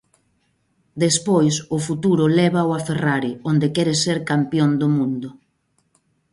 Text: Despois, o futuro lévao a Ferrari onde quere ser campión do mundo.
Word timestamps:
Despois, 1.03 1.55
o 1.75 1.77
futuro 1.87 2.23
lévao 2.37 2.69
a 2.73 2.79
Ferrari 2.87 3.31
onde 3.51 3.67
quere 3.75 3.95
ser 4.03 4.17
campión 4.31 4.69
do 4.81 4.87
mundo. 4.97 5.29